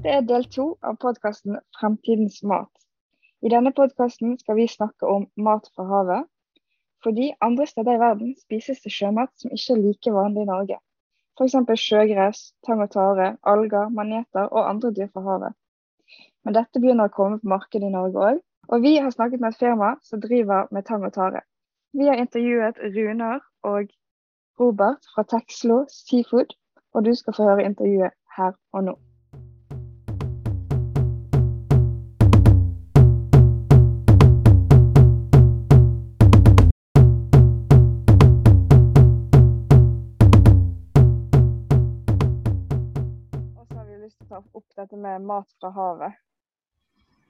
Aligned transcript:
Dette 0.00 0.16
er 0.16 0.22
del 0.24 0.44
to 0.48 0.64
av 0.88 0.94
podkasten 0.96 1.58
'Fremtidens 1.76 2.38
mat'. 2.50 2.84
I 3.44 3.50
denne 3.52 3.70
podkasten 3.78 4.38
skal 4.40 4.56
vi 4.56 4.64
snakke 4.74 5.08
om 5.14 5.26
mat 5.36 5.66
fra 5.74 5.84
havet. 5.90 6.28
Fordi 7.04 7.26
andre 7.46 7.66
steder 7.66 7.98
i 7.98 8.00
verden 8.00 8.30
spises 8.38 8.80
det 8.80 8.92
sjømat 8.94 9.28
som 9.42 9.52
ikke 9.56 9.74
er 9.74 9.82
like 9.82 10.14
vanlig 10.14 10.46
i 10.46 10.48
Norge. 10.50 10.78
F.eks. 11.36 11.82
sjøgress, 11.82 12.40
tang 12.64 12.80
og 12.80 12.88
tare, 12.94 13.26
alger, 13.52 13.92
maneter 13.98 14.48
og 14.48 14.70
andre 14.70 14.92
dyr 15.00 15.10
fra 15.12 15.24
havet. 15.26 15.58
Men 16.44 16.56
dette 16.56 16.80
begynner 16.80 17.12
å 17.12 17.14
komme 17.18 17.42
på 17.44 17.52
markedet 17.52 17.92
i 17.92 17.92
Norge 17.98 18.24
òg. 18.30 18.40
Og 18.72 18.82
vi 18.88 18.94
har 18.96 19.12
snakket 19.12 19.44
med 19.44 19.52
et 19.52 19.60
firma 19.66 19.92
som 20.00 20.24
driver 20.24 20.72
med 20.72 20.88
tang 20.88 21.04
og 21.04 21.12
tare. 21.12 21.44
Vi 21.92 22.08
har 22.08 22.16
intervjuet 22.24 22.80
Runar 22.96 23.44
og 23.74 23.92
Robert 24.56 25.12
fra 25.12 25.28
Texlo 25.28 25.84
Seafood, 25.92 26.56
og 26.94 27.04
du 27.04 27.14
skal 27.14 27.36
få 27.36 27.52
høre 27.52 27.68
intervjuet 27.68 28.16
her 28.38 28.56
og 28.72 28.88
nå. 28.88 28.98
Med 45.10 45.26
mat 45.26 45.48
fra 45.60 45.70
havet, 45.74 46.18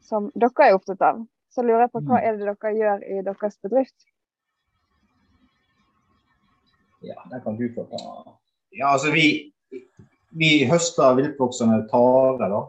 som 0.05 0.31
dere 0.35 0.69
er 0.69 0.77
opptatt 0.77 1.03
av. 1.05 1.25
Så 1.51 1.65
lurer 1.67 1.87
jeg 1.87 1.93
på 1.95 2.03
hva 2.07 2.21
er 2.23 2.39
det 2.39 2.47
dere 2.47 2.73
gjør 2.77 3.07
i 3.11 3.23
deres 3.27 3.57
bedrift? 3.65 4.07
Ja, 7.03 7.17
der 7.31 7.41
kan 7.43 7.57
du 7.57 7.65
få 7.75 7.87
ta. 7.91 8.01
Ja, 8.77 8.93
altså 8.93 9.11
vi, 9.13 9.53
vi 10.37 10.51
høster 10.71 11.17
viltvoksende 11.19 11.87
tare, 11.91 12.51
da. 12.53 12.61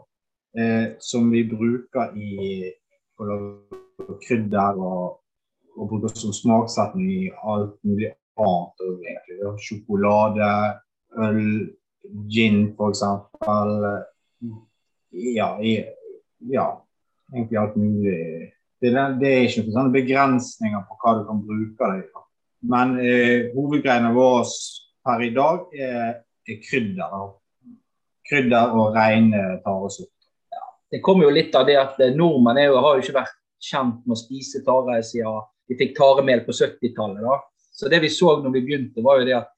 Eh, 0.52 0.86
som 1.00 1.30
vi 1.32 1.44
bruker 1.48 2.16
i 2.16 2.70
å 3.20 3.28
lage 3.28 4.16
krydder 4.24 4.80
og, 4.80 5.20
og 5.76 5.92
bruker 5.92 6.16
som 6.18 6.34
smaksetning 6.36 7.12
i 7.12 7.30
alt 7.44 7.76
mulig 7.86 8.10
annet. 8.40 8.84
Egentlig, 8.88 9.38
da. 9.44 9.52
Sjokolade, 9.68 10.50
øl, 11.28 11.44
gin 12.32 12.64
f.eks. 12.72 13.04
Ja, 15.12 15.50
ja, 16.50 16.66
egentlig 17.32 17.58
alt 17.58 17.76
mulig. 17.76 18.52
Det, 18.82 18.92
det 19.20 19.28
er 19.28 19.44
ikke 19.46 19.62
noen 19.66 19.76
sånne 19.76 19.94
begrensninger 19.94 20.84
på 20.88 20.96
hva 21.02 21.14
du 21.18 21.26
kan 21.28 21.42
bruke 21.46 21.90
det 21.92 22.00
i. 22.02 22.22
Men 22.72 22.96
eh, 23.02 23.50
hovedgreiene 23.54 24.12
våre 24.14 24.46
per 25.02 25.22
i 25.26 25.30
dag 25.34 25.76
er, 25.76 26.18
er 26.48 26.58
krydder. 26.62 27.14
Krydder 28.30 28.74
og 28.78 28.96
rene 28.96 29.42
taresorter. 29.66 30.10
Det 30.92 31.00
kommer 31.04 31.26
jo 31.26 31.34
litt 31.34 31.54
av 31.58 31.66
det 31.68 31.78
at 31.80 32.00
eh, 32.02 32.14
nordmenn 32.16 32.62
jo, 32.64 32.76
har 32.82 32.98
jo 32.98 33.04
ikke 33.04 33.18
vært 33.20 33.38
kjent 33.62 34.02
med 34.04 34.16
å 34.16 34.20
spise 34.20 34.62
tare 34.66 34.98
siden 35.06 35.42
vi 35.70 35.78
fikk 35.78 35.96
taremel 35.98 36.44
på 36.46 36.54
70-tallet. 36.56 37.48
Så 37.72 37.88
det 37.88 38.02
vi 38.02 38.10
så 38.12 38.36
når 38.42 38.56
vi 38.58 38.64
begynte, 38.66 39.04
var 39.04 39.20
jo 39.20 39.28
det 39.28 39.38
at 39.38 39.50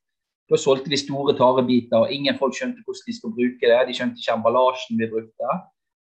da 0.51 0.59
solgte 0.61 0.93
vi 0.93 1.01
store 1.01 1.33
tarebiter, 1.39 2.05
og 2.05 2.13
ingen 2.13 2.37
folk 2.37 2.57
skjønte 2.57 2.83
hvordan 2.85 3.07
de 3.07 3.17
skulle 3.17 3.37
bruke 3.39 3.71
det. 3.71 3.79
De 3.89 3.97
skjønte 3.97 4.21
ikke 4.21 4.35
emballasjen 4.37 5.01
vi 5.01 5.09
brukte. 5.09 5.53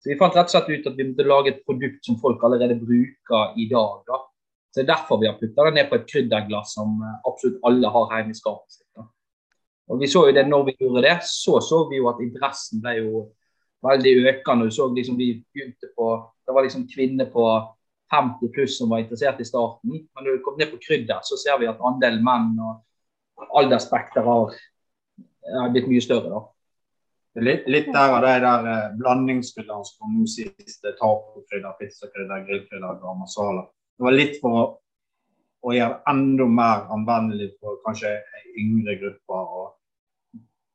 Så 0.00 0.12
vi 0.12 0.19
fant 0.20 0.36
rett 0.36 0.48
og 0.48 0.55
slett 0.55 0.70
ut 0.70 0.86
at 0.89 0.97
vi 0.97 1.06
måtte 1.09 1.27
lage 1.27 1.50
et 1.53 1.64
produkt 1.67 2.06
som 2.06 2.19
folk 2.23 2.45
allerede 2.47 2.78
bruker 2.78 3.56
i 3.58 3.67
dag. 3.69 4.05
da. 4.06 4.20
Så 4.70 4.81
det 4.81 4.84
er 4.84 4.92
derfor 4.92 5.19
vi 5.20 5.27
har 5.28 5.36
putta 5.41 5.67
det 5.67 5.75
ned 5.75 5.91
på 5.91 5.98
et 5.98 6.06
krydderglass 6.12 6.77
som 6.78 6.95
eh, 7.03 7.17
absolutt 7.27 7.58
alle 7.67 7.90
har 7.90 8.14
hjemme 8.14 8.36
i 8.36 8.39
skapet 8.39 8.77
sitt. 8.77 8.86
da. 8.96 9.08
Og 9.90 10.01
vi 10.01 10.08
så 10.08 10.23
jo 10.29 10.36
det 10.36 10.46
når 10.46 10.64
vi 10.69 10.77
gjorde 10.79 11.02
det, 11.08 11.17
så 11.27 11.58
så 11.61 11.83
vi 11.90 11.98
jo 11.98 12.08
at 12.08 12.23
interessen 12.23 12.80
ble 12.80 12.95
jo 13.01 13.24
veldig 13.83 14.14
økende. 14.30 14.70
Du 14.70 14.77
så 14.77 14.86
liksom 14.95 15.19
vi 15.19 15.33
begynte 15.52 15.90
på 15.96 16.13
Det 16.46 16.55
var 16.55 16.64
liksom 16.67 16.86
kvinner 16.90 17.27
på 17.30 17.45
50 18.11 18.51
pluss 18.55 18.79
som 18.79 18.90
var 18.90 18.98
interessert 18.98 19.40
i 19.40 19.45
starten. 19.45 19.90
Men 19.90 20.24
når 20.24 20.39
du 20.39 20.42
kom 20.42 20.57
ned 20.58 20.70
på 20.70 20.80
krydder, 20.83 21.20
så 21.23 21.36
ser 21.39 21.61
vi 21.61 21.69
at 21.70 21.79
andelen 21.79 22.24
menn 22.27 22.57
og 22.58 22.80
aldersspekter 23.61 24.27
har 24.27 24.56
er 25.51 25.73
blitt 25.73 25.89
mye 25.90 26.02
større. 26.05 26.30
da. 26.30 26.40
Litt, 27.40 27.67
litt 27.70 27.89
der 27.95 28.12
av 28.17 28.24
de 28.24 28.33
der 28.42 28.68
eh, 28.73 28.86
blandingskrydderne 28.98 29.86
som 29.86 30.01
kom 30.02 30.27
sist. 30.27 30.84
eh, 30.84 30.96
Tacokrydder, 30.98 31.77
pizzakrydder, 31.78 32.46
grillkrydder, 32.46 32.98
garam 33.02 33.20
masala. 33.23 33.68
Det 33.96 34.06
var 34.06 34.17
litt 34.17 34.40
for 34.42 34.56
å, 34.58 34.64
å 35.62 35.74
gjøre 35.77 36.01
enda 36.11 36.48
mer 36.51 36.89
anvendelig 36.90 37.52
for 37.61 37.78
kanskje 37.86 38.17
yngre 38.58 38.96
grupper. 39.02 39.55
Og, 39.61 39.68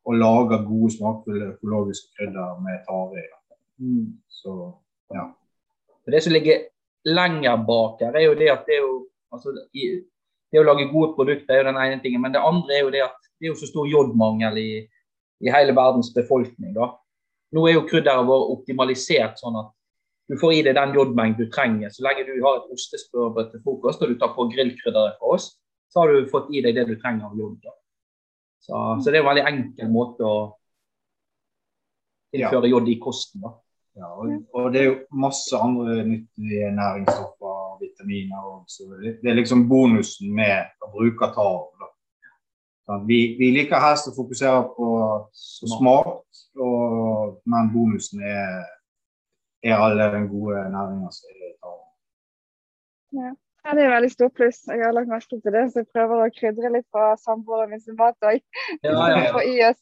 og 0.06 0.20
lage 0.22 0.62
gode, 0.68 0.94
smakfulle 0.94 1.52
økologiske 1.56 2.14
krydder 2.16 2.62
med 2.64 2.84
tare 2.88 3.20
i. 3.20 3.28
da. 3.34 3.60
Så 4.30 4.56
ja. 5.14 5.26
Det 6.06 6.22
som 6.22 6.34
ligger 6.36 6.68
lenger 7.10 7.64
bak 7.66 8.04
her, 8.06 8.16
er 8.16 8.28
jo 8.30 8.36
det 8.38 8.52
at 8.54 8.68
det 8.68 8.78
er 8.78 8.84
jo 8.86 9.00
altså, 9.34 9.54
i, 9.74 9.90
Det 10.52 10.62
å 10.62 10.66
lage 10.66 10.90
gode 10.92 11.14
produkter 11.18 11.56
er 11.56 11.64
jo 11.64 11.70
den 11.70 11.80
ene 11.82 12.02
tingen, 12.04 12.22
men 12.24 12.36
det 12.36 12.44
andre 12.44 12.76
er 12.76 12.86
jo 12.86 12.92
det 12.94 13.06
at 13.06 13.18
det 13.40 13.48
er 13.48 13.52
jo 13.52 13.60
så 13.60 13.70
stor 13.70 13.88
jodmangel 13.90 14.60
i, 14.62 14.70
i 15.44 15.52
hele 15.52 15.76
verdens 15.76 16.12
befolkning. 16.16 16.74
da. 16.76 16.92
Nå 17.56 17.66
er 17.68 17.78
jo 17.78 17.88
krydderet 17.90 18.28
vårt 18.28 18.54
optimalisert 18.56 19.42
sånn 19.42 19.60
at 19.62 19.72
du 20.30 20.38
får 20.42 20.56
i 20.56 20.62
deg 20.66 20.78
den 20.78 20.96
jodmengden 20.96 21.46
du 21.46 21.52
trenger. 21.54 21.92
Så 21.94 22.06
lenge 22.06 22.26
du 22.26 22.34
har 22.42 22.62
et 22.62 22.72
ostesmørbrød 22.74 23.52
til 23.52 23.62
frokost 23.66 24.02
og 24.02 24.12
du 24.12 24.20
tar 24.22 24.34
på 24.38 24.48
grillkrydderet 24.54 25.20
fra 25.20 25.36
oss, 25.36 25.52
så 25.92 26.02
har 26.02 26.14
du 26.14 26.32
fått 26.32 26.50
i 26.54 26.64
deg 26.66 26.78
det 26.78 26.88
du 26.90 26.96
trenger 27.02 27.30
av 27.30 27.36
jod. 27.38 27.60
Så, 28.66 28.74
så 28.74 29.12
det 29.12 29.20
er 29.20 29.22
en 29.22 29.30
veldig 29.30 29.46
enkel 29.52 29.92
måte 29.94 30.26
å 30.26 30.40
innføre 32.36 32.72
jod 32.72 32.90
i 32.90 32.98
kosten. 33.04 33.46
da. 33.46 33.54
Ja, 33.96 34.10
og, 34.12 34.34
og 34.58 34.74
det 34.74 34.82
er 34.82 34.90
jo 34.90 34.96
masse 35.16 35.56
andre 35.56 36.02
nyttige 36.04 36.72
næringsstoffer 36.76 37.55
og 37.76 37.84
vitaminer. 37.84 38.48
Og, 38.52 38.64
så 38.72 38.88
det, 39.02 39.20
er 39.24 39.38
liksom 39.38 39.68
bonusen 39.70 40.32
med 40.36 40.72
å 40.84 40.92
bruke 40.96 41.30
tarv. 41.36 41.68
da. 41.82 41.92
Sånn, 42.86 43.06
vi, 43.10 43.20
vi 43.40 43.50
liker 43.56 43.82
helst 43.82 44.12
å 44.12 44.16
fokusere 44.16 44.62
på 44.76 44.90
smak, 45.34 46.20
og, 46.62 47.40
men 47.50 47.72
bonusen 47.74 48.22
er, 48.22 48.60
er 49.66 49.80
alle 49.80 50.12
den 50.14 50.28
gode 50.30 50.68
næringa 50.74 51.10
som 51.14 51.32
er 51.32 51.48
i 51.50 51.56
tarven. 51.56 53.34
Ja, 53.66 53.74
det 53.74 53.82
er 53.82 53.96
veldig 53.96 54.12
stor 54.14 54.30
pluss. 54.38 54.60
Jeg 54.70 54.84
har 54.84 54.94
lagt 54.94 55.10
merke 55.10 55.40
til 55.42 55.56
det, 55.56 55.64
så 55.72 55.82
jeg 55.82 55.90
prøver 55.96 56.22
å 56.22 56.34
krydre 56.36 56.70
litt 56.76 56.86
fra 56.94 57.16
samboeren 57.18 57.72
min 57.74 57.82
sin 57.82 57.98
mat 57.98 58.18
òg. 58.22 58.44
Ja, 58.86 58.92
ja, 58.94 59.08
ja. 59.18 59.32
Få 59.34 59.42
i 59.42 59.56
oss 59.66 59.82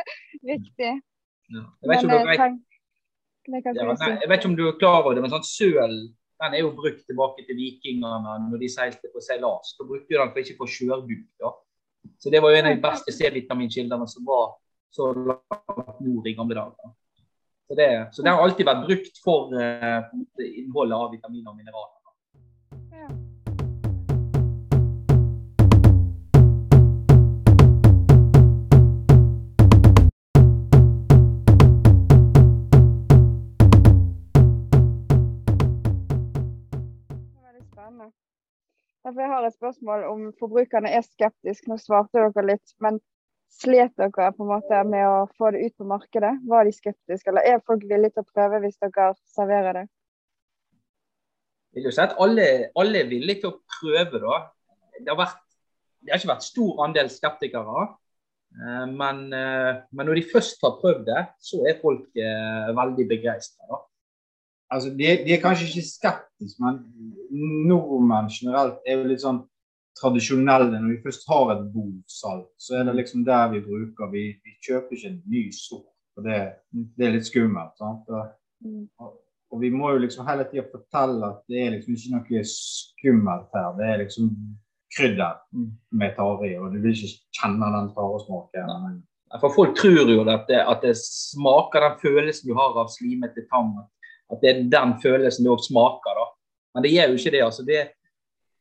riktig. 0.50 0.92
Ja. 1.48 1.64
Jeg 1.80 1.88
vet 1.88 2.04
Men, 2.04 2.10
dere 2.10 2.20
eh, 2.20 2.28
vet 2.28 3.70
Ja, 3.72 3.86
jeg 3.88 4.18
jeg 4.20 4.28
vet 4.28 4.42
ikke 4.42 4.50
om 4.50 4.58
du 4.58 4.66
er 4.68 4.76
klar 4.76 5.00
over 5.00 5.16
det, 5.16 5.24
men 5.24 5.32
sånn 5.32 5.48
søl 5.48 5.96
den 6.42 6.56
er 6.56 6.64
jo 6.64 6.72
brukt 6.74 7.04
tilbake 7.06 7.44
til 7.46 7.58
vikingene 7.58 8.38
når 8.48 8.58
de 8.62 8.70
seilte 8.72 9.10
på 9.12 9.22
seilas. 9.22 9.76
Da 9.78 9.86
brukte 9.86 10.10
de 10.10 10.18
den 10.18 10.32
for 10.32 10.42
ikke 10.42 10.58
få 10.58 10.68
skjørbuk. 10.70 11.46
Så 12.18 12.30
det 12.34 12.42
var 12.42 12.50
jo 12.50 12.58
en 12.58 12.70
av 12.70 12.74
de 12.74 12.82
beste 12.82 13.14
C-vitaminkildene 13.14 14.08
som 14.10 14.26
var 14.26 14.56
så 14.92 15.12
langt 15.14 16.02
nord 16.02 16.26
i 16.26 16.34
gamle 16.36 16.58
dager. 16.58 16.94
Så 17.68 17.78
det, 17.78 17.88
så 18.12 18.24
det 18.24 18.34
har 18.34 18.42
alltid 18.42 18.68
vært 18.68 18.86
brukt 18.88 19.20
for 19.24 19.52
måte 19.54 20.48
innholdet 20.48 20.98
av 20.98 21.12
vitaminer 21.14 21.54
og 21.54 21.60
mineraler. 21.60 22.01
Spørsmål 39.62 40.04
om 40.10 40.28
forbrukerne 40.42 40.90
er 40.90 41.06
skeptiske. 41.06 41.70
Nå 41.70 41.78
svarte 41.78 42.18
dere 42.18 42.46
litt, 42.50 42.74
men 42.82 42.98
slet 43.62 43.94
dere 44.00 44.32
på 44.34 44.44
en 44.44 44.52
måte 44.56 44.82
med 44.88 45.06
å 45.06 45.26
få 45.38 45.52
det 45.54 45.64
ut 45.68 45.78
på 45.78 45.88
markedet? 45.88 46.34
Var 46.50 46.66
de 46.66 46.74
skeptiske, 46.74 47.30
eller 47.30 47.46
er 47.46 47.64
folk 47.66 47.84
villige 47.86 48.16
til 48.16 48.26
å 48.26 48.32
prøve 48.34 48.62
hvis 48.64 48.80
dere 48.82 49.12
serverer 49.36 49.82
det? 49.82 49.88
vil 51.72 51.88
jo 51.88 51.92
si 51.94 52.02
at 52.04 52.16
alle, 52.20 52.48
alle 52.76 53.00
er 53.00 53.08
villige 53.08 53.42
til 53.42 53.52
å 53.52 53.60
prøve. 53.78 54.20
da. 54.20 54.40
Det 54.98 55.08
har, 55.08 55.18
vært, 55.18 55.38
det 56.02 56.12
har 56.12 56.20
ikke 56.20 56.32
vært 56.34 56.48
stor 56.48 56.82
andel 56.86 57.12
skeptikere. 57.12 57.86
eh, 58.52 58.86
Men, 58.92 59.22
eh, 59.32 59.80
men 59.92 60.06
når 60.06 60.20
de 60.20 60.26
først 60.32 60.60
har 60.62 60.76
prøvd 60.82 61.06
det, 61.08 61.22
så 61.40 61.62
er 61.68 61.80
folk 61.80 62.04
eh, 62.16 62.74
veldig 62.76 63.08
begeistra. 63.08 63.80
Altså, 64.72 64.90
de, 64.90 65.08
de 65.24 65.32
er 65.32 65.40
kanskje 65.40 65.68
ikke 65.68 65.88
skeptiske, 65.88 66.60
men 66.64 66.78
nordmenn 67.68 68.30
generelt 68.32 68.80
er 68.86 69.00
jo 69.00 69.08
litt 69.08 69.24
sånn 69.24 69.42
tradisjonelle. 70.00 70.70
Når 70.80 70.92
vi 70.96 71.02
først 71.04 71.26
har 71.28 71.52
et 71.54 71.66
bordsalg, 71.74 72.46
så 72.58 72.78
er 72.80 72.84
det 72.88 72.94
liksom 73.00 73.24
der 73.24 73.50
vi 73.52 73.60
bruker. 73.64 74.10
Vi, 74.12 74.24
vi 74.44 74.54
kjøper 74.66 74.96
ikke 74.96 75.10
en 75.12 75.22
ny 75.32 75.42
sort, 75.56 75.88
for 76.14 76.22
det, 76.26 76.38
det 76.98 77.06
er 77.06 77.14
litt 77.18 77.28
skummelt. 77.30 77.76
sant? 77.80 78.08
Og, 78.08 78.30
Mm. 78.62 78.86
og 79.50 79.58
vi 79.60 79.70
må 79.74 79.88
jo 79.90 79.98
liksom 80.04 80.22
hele 80.28 80.44
tida 80.46 80.62
fortelle 80.70 81.26
at 81.26 81.40
det 81.50 81.58
er 81.64 81.70
liksom 81.72 81.96
ikke 81.96 82.12
noe 82.14 82.42
skummelt 82.46 83.48
her. 83.56 83.72
Det 83.74 83.86
er 83.90 83.96
liksom 84.04 84.28
krydder 84.96 85.40
med 85.90 86.14
tare 86.14 86.46
i, 86.46 86.52
og 86.60 86.70
du 86.72 86.78
vil 86.84 86.92
ikke 86.94 87.10
kjenne 87.40 87.70
den 87.74 87.88
taresmaken. 87.96 89.02
For 89.40 89.50
folk 89.56 89.74
tror 89.76 90.06
jo 90.14 90.20
at 90.28 90.46
det, 90.46 90.60
at 90.62 90.82
det 90.86 90.94
smaker 91.00 91.80
den 91.88 91.98
følelsen 92.04 92.48
du 92.48 92.54
har 92.54 92.78
av 92.78 92.86
slimete 92.94 93.42
tang. 93.50 93.72
At 94.30 94.38
det 94.44 94.50
er 94.52 94.62
den 94.70 94.94
følelsen 95.02 95.42
det 95.44 95.50
òg 95.50 95.64
smaker. 95.66 96.14
da. 96.20 96.26
Men 96.74 96.82
det 96.84 96.92
gjør 96.94 97.08
jo 97.08 97.18
ikke 97.18 97.30
det. 97.34 97.42
altså 97.42 97.64
det 97.66 97.80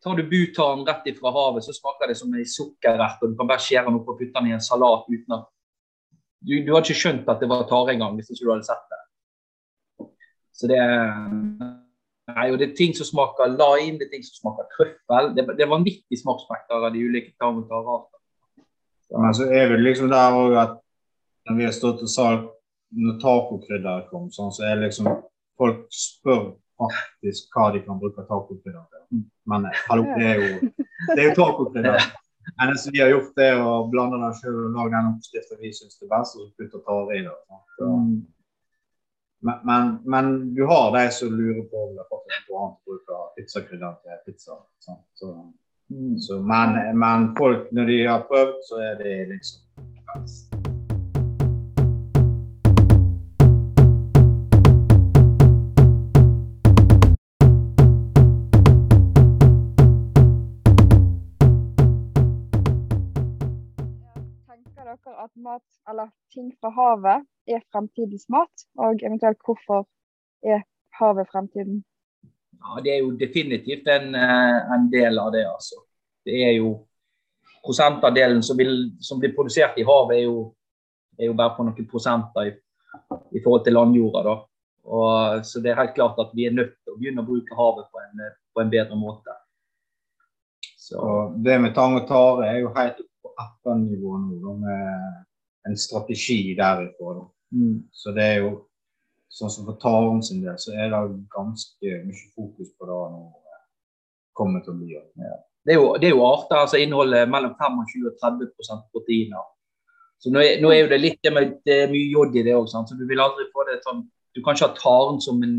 Tar 0.01 0.18
du 0.18 0.24
butaren 0.25 0.86
rett 0.88 1.06
ifra 1.12 1.31
havet, 1.36 1.65
så 1.65 1.75
smaker 1.75 2.09
det 2.09 2.18
som 2.18 2.33
en 2.33 2.45
sukkerert. 2.45 3.21
og 3.21 3.30
Du 3.30 3.36
kan 3.38 3.50
bare 3.50 3.62
skjære 3.62 3.86
den 3.86 4.00
opp 4.00 4.09
og 4.09 4.18
putte 4.18 4.33
den 4.33 4.50
i 4.50 4.56
en 4.56 4.63
salat 4.63 5.06
uten 5.09 5.38
at 5.38 5.50
Du, 6.42 6.56
du 6.65 6.71
hadde 6.74 6.88
ikke 6.89 7.01
skjønt 7.03 7.27
at 7.30 7.38
det 7.38 7.50
var 7.51 7.68
tare 7.69 7.94
engang 7.94 8.15
hvis 8.18 8.31
ikke 8.33 8.48
du 8.48 8.51
hadde 8.51 8.65
sett 8.65 8.86
det. 8.89 9.01
Så 10.57 10.69
det 10.71 10.80
er 10.81 11.77
Nei, 12.31 12.48
og 12.51 12.57
det 12.62 12.69
er 12.69 12.75
ting 12.77 12.94
som 12.95 13.06
smaker 13.06 13.50
lime, 13.51 13.98
det 14.00 14.07
er 14.07 14.12
ting 14.13 14.24
som 14.24 14.38
smaker 14.39 14.68
trøffel. 14.71 15.31
Det, 15.36 15.45
det 15.57 15.65
er 15.65 15.71
vanvittig 15.71 16.19
smaksspekter 16.21 16.86
av 16.86 16.94
de 16.94 17.04
ulike 17.04 17.33
tang- 17.42 17.59
Men 19.12 19.33
så 19.36 19.50
er 19.51 19.69
det 19.69 19.81
liksom 19.81 20.09
der 20.09 20.38
òg 20.38 20.56
at 20.62 20.77
når 21.50 21.57
vi 21.57 21.65
har 21.68 21.75
stått 21.75 22.04
og 22.06 22.09
sagt 22.09 22.47
når 22.92 23.18
tacokrydderet 23.19 24.09
kom, 24.12 24.30
sånn, 24.31 24.51
så 24.51 24.68
er 24.68 24.80
det 24.80 24.89
liksom 24.89 25.12
Folk 25.62 25.83
spør 25.94 26.56
faktisk 26.81 27.56
hva 27.56 27.69
de 27.75 27.81
kan 27.86 28.00
bruke 28.01 28.25
tacokrydder 28.28 28.83
til. 28.89 29.24
Men 29.51 29.69
eh, 29.69 29.80
hallo, 29.89 30.04
det 30.18 30.28
er 30.33 30.42
jo, 30.42 30.74
det 31.13 31.19
er 31.19 31.30
jo 31.30 31.38
tacokrydder. 31.38 32.06
Eneste 32.62 32.92
vi 32.94 33.01
har 33.04 33.12
gjort, 33.13 33.31
det 33.38 33.48
er 33.54 33.62
å 33.62 33.88
blande 33.92 34.18
den 34.22 34.33
sjøl 34.39 34.60
og 34.66 34.75
lage 34.75 34.95
den 34.98 35.10
oppskriften 35.13 35.62
vi 35.62 35.72
syns 35.78 36.00
er 36.01 36.10
best, 36.12 36.38
og 36.38 36.48
så 36.48 36.54
putte 36.57 36.81
tare 36.88 37.18
i 37.19 37.24
det. 37.28 37.36
men, 39.42 39.60
men, 39.69 39.92
men 40.06 40.31
du 40.57 40.63
har 40.69 40.92
de 40.98 41.06
som 41.13 41.33
lurer 41.33 41.63
på 41.69 41.88
om 41.88 41.95
det 41.98 42.06
faktisk 42.10 42.50
går 42.50 42.63
an 42.66 42.74
å 42.74 42.80
bruke 42.86 43.22
pizzakrydder 43.38 43.98
til 44.04 44.24
pizza. 44.25 44.57
sant? 44.86 45.06
Så, 45.13 45.36
Mm. 45.92 46.19
så, 46.24 46.38
men, 46.39 46.78
men 46.95 47.36
folk, 47.36 47.66
når 47.75 47.86
de 47.86 47.98
har 48.07 48.22
prøvd, 48.30 48.54
så 48.63 48.78
er 48.80 48.94
det 49.04 49.16
liksom 49.28 49.89
best. 50.13 50.50
Eller 65.91 66.11
ting 66.33 66.51
fra 66.59 66.71
havet 66.75 67.25
er 67.47 67.63
fremtidens 67.71 68.27
mat? 68.31 68.67
Og 68.79 69.01
eventuelt 69.03 69.41
hvorfor 69.45 69.85
er 70.43 70.63
havet 70.99 71.29
fremtiden? 71.31 71.83
Ja, 72.61 72.81
Det 72.83 72.93
er 72.93 72.99
jo 73.01 73.11
definitivt 73.17 73.88
en, 73.88 74.15
eh, 74.15 74.73
en 74.75 74.89
del 74.91 75.19
av 75.19 75.31
det. 75.31 75.45
altså. 75.45 75.75
Det 76.25 76.43
er 76.47 76.55
jo 76.59 76.88
Prosentandelen 77.61 78.43
som, 78.43 78.57
vil, 78.57 78.91
som 78.99 79.19
blir 79.19 79.35
produsert 79.35 79.75
i 79.77 79.83
havet, 79.85 80.15
er 80.17 80.23
jo, 80.23 80.55
er 81.19 81.27
jo 81.29 81.33
bare 81.38 81.53
på 81.53 81.63
noen 81.63 81.88
prosenter 81.91 82.47
i, 82.49 82.53
i 83.37 83.41
forhold 83.44 83.63
til 83.67 83.75
landjorda. 83.77 84.23
da. 84.25 84.33
Og, 84.83 85.45
så 85.45 85.61
det 85.61 85.69
er 85.71 85.77
helt 85.77 85.94
klart 85.94 86.17
at 86.19 86.33
vi 86.33 86.47
er 86.47 86.55
nødt 86.57 86.73
til 86.81 86.95
å 86.95 86.97
begynne 86.97 87.21
å 87.21 87.27
bruke 87.27 87.57
havet 87.57 87.85
på 87.94 88.01
en, 88.01 88.23
på 88.53 88.63
en 88.63 88.71
bedre 88.73 88.97
måte. 88.97 89.35
Så, 90.73 90.97
Og 90.97 91.37
det 91.45 91.59
med 91.61 91.75
tang 91.77 91.99
og 91.99 92.07
tare 92.09 92.49
er 92.49 92.63
jo 92.63 92.73
helt 92.73 93.03
på 93.21 93.33
FN-nivå 93.45 94.17
nå, 94.25 94.55
med 94.63 95.21
en 95.67 95.77
strategi 95.77 96.55
derifra. 96.57 97.13
Da. 97.19 97.25
mm, 97.57 97.77
Så 97.91 98.13
det 98.15 98.25
er 98.25 98.37
jo 98.45 98.51
sånn 99.31 99.51
som 99.53 99.67
for 99.67 99.77
taren 99.79 100.19
sin 100.25 100.41
del, 100.43 100.57
så 100.59 100.73
er 100.75 100.91
det 100.91 101.01
ganske 101.31 101.93
mye 102.07 102.25
fokus 102.35 102.71
på 102.75 102.87
det 102.89 102.97
nå 103.13 103.21
eh, 103.39 103.63
kommer 104.35 104.63
til 104.65 104.73
å 104.73 104.79
bli. 104.81 104.91
Ja. 104.97 105.37
det, 105.65 105.75
er 105.75 105.79
jo, 105.79 105.91
det 106.01 106.09
er 106.09 106.15
jo 106.15 106.25
arter 106.27 106.65
som 106.67 106.81
inneholder 106.83 107.29
mellom 107.31 107.53
25 107.59 108.09
og 108.09 108.17
30% 108.23 108.87
proteiner. 108.91 109.45
Så 110.21 110.29
nå 110.33 110.41
er, 110.43 110.59
nå 110.61 110.69
er 110.69 110.83
jo 110.83 110.89
det 110.91 110.99
litt 111.01 111.31
med 111.33 111.55
det 111.65 111.77
er 111.85 111.93
mye 111.93 112.09
jod 112.11 112.35
i 112.37 112.43
det 112.45 112.53
òg, 112.57 112.67
så 112.69 112.83
du 112.93 113.07
vil 113.09 113.23
aldri 113.23 113.47
få 113.53 113.63
det 113.69 113.79
sånn 113.85 114.03
Du 114.35 114.39
kan 114.43 114.55
ikke 114.55 114.67
ha 114.69 114.75
taren 114.77 115.17
som 115.19 115.41
en 115.43 115.55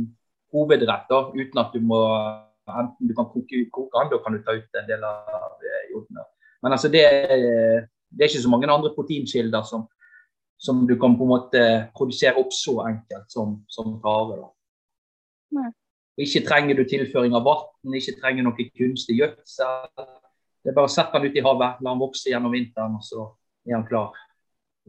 hovedrett 0.54 1.08
da, 1.10 1.19
uten 1.34 1.58
at 1.60 1.75
du 1.75 1.81
må 1.84 1.99
enten 2.70 3.08
du 3.08 3.12
kan 3.16 3.26
koke, 3.28 3.58
koke 3.75 3.99
den, 3.99 4.12
da 4.12 4.20
kan 4.22 4.32
du 4.37 4.38
ta 4.44 4.54
ut 4.56 4.78
en 4.81 4.87
del 4.88 5.02
av 5.04 5.58
joden. 5.90 6.22
Men 6.62 6.72
altså 6.72 6.88
det, 6.88 7.02
er- 7.04 7.82
det 8.12 8.25
er 8.25 8.31
ikke 8.31 8.44
så 8.44 8.53
mange 8.53 8.70
andre 8.70 8.93
proteinkilder 8.94 9.67
som, 9.69 9.87
som 10.61 10.82
du 10.88 10.97
kan 11.00 11.17
på 11.19 11.26
en 11.26 11.32
måte 11.32 11.62
produsere 11.97 12.38
opp 12.41 12.53
så 12.55 12.79
enkelt 12.87 13.32
som, 13.32 13.56
som 13.73 13.97
tare. 14.05 14.43
Ikke 16.20 16.43
trenger 16.44 16.76
du 16.76 16.85
tilføring 16.88 17.35
av 17.37 17.47
vann, 17.47 17.97
ikke 17.97 18.19
trenger 18.20 18.47
noe 18.47 18.69
kunstig 18.76 19.17
gjødsel. 19.20 19.88
Det 20.62 20.70
er 20.70 20.76
bare 20.76 20.91
å 20.91 20.93
sette 20.93 21.19
den 21.19 21.32
ut 21.32 21.38
i 21.38 21.44
havet, 21.44 21.81
la 21.81 21.91
den 21.91 22.03
vokse 22.03 22.31
gjennom 22.31 22.53
vinteren, 22.55 22.99
og 23.00 23.06
så 23.06 23.25
er 23.67 23.75
den 23.79 23.88
klar. 23.88 24.12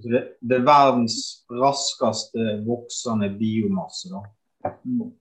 Det, 0.04 0.22
det 0.42 0.58
er 0.58 0.66
verdens 0.68 1.18
raskeste 1.54 2.58
voksende 2.68 3.30
biomasse. 3.38 4.12
da. 4.12 4.74
Mm. 4.84 5.12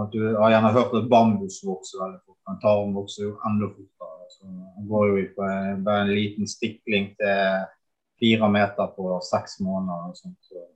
At 0.00 0.12
du 0.14 0.22
har 0.38 0.52
gjerne 0.54 0.72
hørt 0.74 0.94
at 0.94 1.08
bambus 1.10 1.60
vokser 1.66 1.98
veldig 1.98 2.20
fort, 2.24 2.38
men 2.46 2.58
taren 2.62 2.92
vokser 2.94 3.24
jo 3.26 3.36
enda 3.48 3.70
fortere. 3.72 4.19
Så 4.30 4.46
han 4.46 4.88
går 4.88 5.06
jo 5.08 5.26
på 5.36 5.46
bare 5.84 6.02
en 6.06 6.14
liten 6.14 6.48
stikling 6.48 7.10
til 7.18 7.66
fire 8.20 8.50
meter 8.52 8.92
på 8.96 9.20
seks 9.32 9.60
måneder. 9.60 10.10
Og 10.10 10.16
sånt. 10.16 10.38
Så 10.42 10.66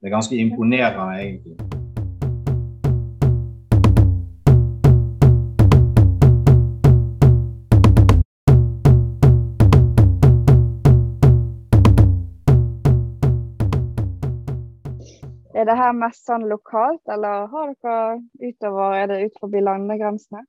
det 0.00 0.06
er 0.06 0.16
ganske 0.16 0.36
imponerende, 0.36 1.14
egentlig. 1.22 1.56
Er 15.54 15.64
det 15.68 15.76
her 15.78 15.92
mest 15.94 16.24
sånn 16.26 16.48
lokalt, 16.50 17.02
eller 17.06 17.44
har 17.52 17.68
dere 17.84 18.16
utover, 18.42 18.96
er 18.98 19.06
det 19.10 19.18
ut 19.28 19.36
forbi 19.38 19.60
landegrensene? 19.62 20.42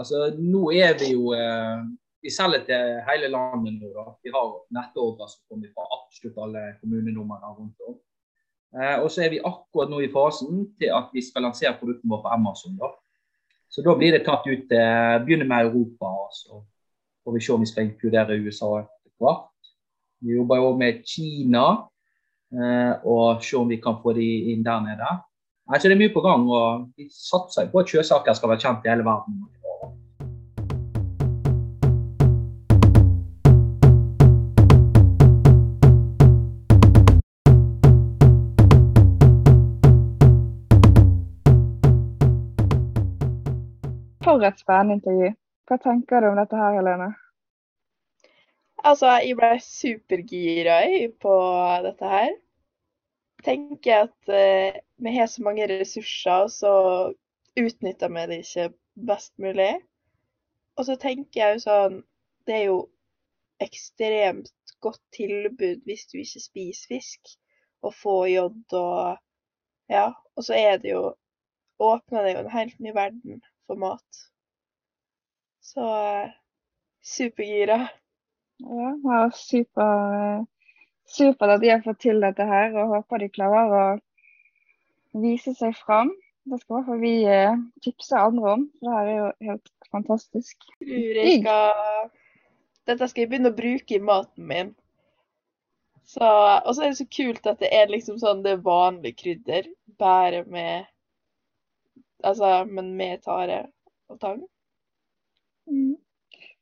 Altså, 0.00 0.30
nå 0.38 0.70
er 0.72 0.94
vi 1.00 1.12
jo 1.14 1.34
eh, 1.36 1.82
Vi 2.20 2.30
selger 2.32 2.64
til 2.68 2.98
hele 3.06 3.30
landet 3.32 3.78
nå. 3.80 3.90
da. 3.96 4.10
Vi 4.20 4.32
har 4.34 4.48
nettordrer 4.76 5.28
som 5.30 5.40
kommer 5.48 5.70
fra 5.72 5.86
absolutt 5.96 6.40
alle 6.44 6.64
kommunenumrene 6.82 7.52
rundt 7.54 7.86
om. 7.88 7.94
Eh, 8.76 8.96
og 9.00 9.08
så 9.10 9.24
er 9.24 9.32
vi 9.32 9.40
akkurat 9.40 9.90
nå 9.90 10.02
i 10.04 10.10
fasen 10.12 10.66
til 10.78 10.92
at 10.94 11.08
vi 11.14 11.22
skal 11.24 11.46
lansere 11.48 11.78
produktene 11.80 12.12
våre 12.12 12.26
på 12.26 12.34
Amazon. 12.36 12.76
da. 12.76 12.90
Så 13.70 13.82
da 13.86 13.94
blir 13.96 14.12
det 14.12 14.26
tatt 14.26 14.46
ut 14.46 14.72
eh, 14.74 15.16
Begynner 15.24 15.48
med 15.48 15.70
Europa, 15.70 16.10
og 16.26 16.34
så 16.34 16.60
får 17.24 17.36
vi 17.36 17.44
se 17.46 17.52
om 17.54 17.64
vi 17.64 17.70
skal 17.70 17.88
inkludere 17.88 18.38
USA 18.44 18.70
etter 18.82 19.14
hvert. 19.16 19.72
Vi 20.20 20.36
jobber 20.36 20.60
jo 20.60 20.70
med 20.76 21.02
Kina, 21.06 21.66
eh, 22.52 22.92
og 23.08 23.44
se 23.46 23.56
om 23.56 23.70
vi 23.70 23.80
kan 23.80 24.00
få 24.02 24.12
de 24.18 24.28
inn 24.52 24.66
der 24.66 24.84
nede. 24.84 25.10
Altså, 25.70 25.88
det 25.88 25.94
er 25.94 26.02
mye 26.02 26.14
på 26.14 26.22
gang, 26.24 26.48
og 26.50 26.90
vi 26.98 27.06
satser 27.14 27.70
på 27.70 27.80
at 27.80 27.90
sjøsaker 27.90 28.34
skal 28.34 28.50
være 28.50 28.64
kjent 28.64 28.86
i 28.86 28.90
hele 28.90 29.06
verden. 29.06 29.38
For 44.24 44.42
et 44.44 44.58
spennende 44.60 44.98
intervju. 44.98 45.28
Hva 45.68 45.76
tenker 45.80 46.20
du 46.20 46.26
om 46.28 46.36
dette 46.36 46.58
her, 46.60 46.74
Helene? 46.76 47.06
Altså, 48.84 49.14
jeg 49.24 49.36
ble 49.38 49.48
supergira 49.64 50.76
på 51.24 51.36
dette 51.86 52.10
her. 52.10 52.34
Tenker 53.46 54.04
at 54.04 54.32
eh, 54.36 54.80
vi 55.00 55.14
har 55.14 55.30
så 55.32 55.44
mange 55.46 55.68
ressurser, 55.70 56.50
så 56.52 56.72
utnytter 57.56 58.12
vi 58.12 58.26
det 58.28 58.38
ikke 58.44 58.66
best 59.08 59.32
mulig. 59.40 59.70
Og 60.76 60.84
så 60.88 60.96
tenker 61.00 61.40
jeg 61.40 61.56
jo 61.56 61.62
sånn 61.64 61.96
Det 62.48 62.56
er 62.58 62.66
jo 62.66 62.78
ekstremt 63.64 64.52
godt 64.84 65.00
tilbud 65.16 65.80
hvis 65.88 66.06
du 66.12 66.18
ikke 66.20 66.42
spiser 66.44 66.92
fisk, 66.92 67.32
å 67.80 67.92
få 68.02 68.18
jod 68.34 68.76
og 68.76 69.16
Ja. 69.88 70.10
Og 70.36 70.44
så 70.44 70.60
er 70.60 70.76
det 70.84 70.92
jo 70.92 71.06
Åpner 71.80 72.26
det 72.26 72.34
jo 72.34 72.44
en 72.44 72.52
helt 72.52 72.80
ny 72.84 72.92
verden 72.92 73.40
for 73.68 73.80
mat. 73.80 74.22
Så 75.64 75.86
eh, 75.86 76.30
supergira. 77.04 77.80
Ja, 78.60 78.88
det 79.02 79.18
er 79.18 79.36
super, 79.36 80.16
eh, 80.16 80.40
supert 81.08 81.54
at 81.56 81.62
de 81.62 81.70
har 81.72 81.84
fått 81.84 82.02
til 82.04 82.20
dette 82.24 82.46
her, 82.46 82.74
og 82.76 82.96
håper 82.96 83.22
de 83.22 83.30
klarer 83.32 83.76
å 83.76 83.84
vise 85.22 85.54
seg 85.58 85.76
fram. 85.78 86.12
Det 86.50 86.58
skal 86.60 86.72
i 86.72 86.76
hvert 86.78 86.90
fall 86.90 87.02
vi 87.04 87.14
eh, 87.28 87.62
tipse 87.84 88.18
andre 88.18 88.56
om, 88.56 88.66
det 88.82 88.96
her 88.96 89.12
er 89.12 89.18
jo 89.18 89.30
helt 89.50 89.72
fantastisk. 89.92 90.70
jeg 90.80 91.40
skal 91.42 92.10
Dette 92.88 93.06
skal 93.06 93.22
jeg 93.22 93.30
begynne 93.30 93.52
å 93.52 93.58
bruke 93.58 93.94
i 93.94 94.02
maten 94.02 94.46
min. 94.50 94.70
Så, 96.10 96.26
og 96.26 96.72
så 96.74 96.82
er 96.82 96.90
det 96.90 96.98
så 96.98 97.06
kult 97.06 97.44
at 97.46 97.60
det 97.62 97.68
er 97.76 97.92
liksom 97.92 98.16
sånn 98.18 98.40
det 98.42 98.56
vanlige 98.64 99.20
krydder, 99.20 99.68
bare 100.00 100.42
med 100.50 100.89
Altså, 102.24 102.64
men 102.64 102.94
med 102.96 103.22
tare 103.24 103.66
og 104.08 104.20
tang. 104.20 104.42
Mm. 105.66 105.96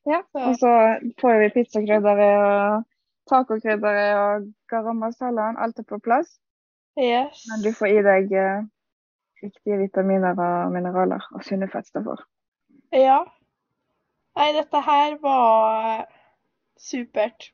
Ja, 0.07 0.23
Så- 0.33 0.45
og 0.49 0.55
så 0.57 0.73
får 1.21 1.39
vi 1.43 1.49
pizzakrydder 1.55 2.21
og 2.25 2.85
tacokrydderet 3.29 4.15
og 4.17 4.53
garam 4.69 4.97
masalaen, 4.97 5.57
alt 5.59 5.79
er 5.79 5.83
på 5.89 5.99
plass. 5.99 6.39
Yes. 6.99 7.45
Men 7.51 7.63
du 7.65 7.73
får 7.79 7.87
i 7.87 8.03
deg 8.03 8.33
eh, 8.33 8.63
riktige 9.43 9.79
vitaminer 9.79 10.39
og 10.39 10.73
mineraler 10.73 11.27
og 11.35 11.45
sunne 11.45 11.69
fettstoffer. 11.71 12.25
Ja. 12.93 13.21
Nei, 14.39 14.49
dette 14.57 14.81
her 14.87 15.19
var 15.23 16.07
supert. 16.79 17.51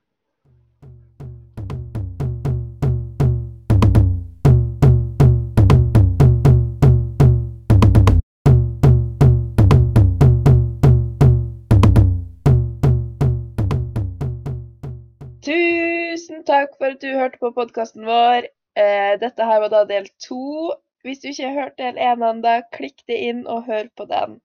Takk 16.54 16.78
for 16.78 16.94
at 16.94 17.02
du 17.02 17.10
hørte 17.18 17.40
på 17.42 17.52
podkasten 17.58 18.06
vår. 18.08 18.48
Eh, 18.78 19.12
dette 19.22 19.46
her 19.48 19.62
var 19.64 19.72
da 19.74 19.84
del 19.90 20.08
to. 20.22 20.72
Hvis 21.04 21.20
du 21.20 21.28
ikke 21.30 21.50
har 21.50 21.60
hørt 21.60 21.78
del 21.78 22.00
én 22.00 22.24
ennå, 22.30 22.56
klikk 22.76 23.04
det 23.10 23.20
inn 23.28 23.44
og 23.46 23.66
hør 23.68 23.90
på 23.98 24.08
den. 24.10 24.40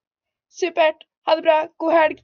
Supert. 0.51 1.05
Ha 1.27 1.37
det 1.37 1.45
bra. 1.45 1.59
God 1.77 1.95
helg. 1.95 2.23